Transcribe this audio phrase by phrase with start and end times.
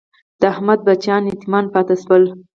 [0.39, 2.23] د احمد بچیان یتیمان پاتې شول.